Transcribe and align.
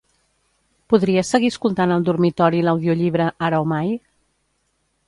Podria 0.93 1.23
seguir 1.33 1.51
escoltant 1.55 1.93
al 1.97 2.09
dormitori 2.09 2.65
l'audiollibre 2.69 3.31
"Ara 3.51 3.65
o 3.69 3.71
mai"? 3.77 3.97